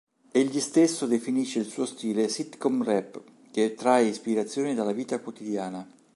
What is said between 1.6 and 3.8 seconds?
suo stile "Sitcom Rap", che